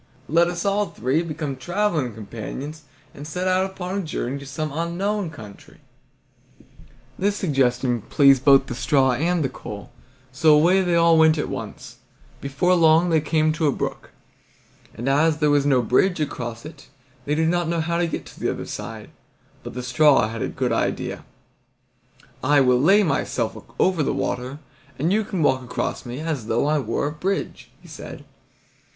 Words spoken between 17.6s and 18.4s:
know how to get to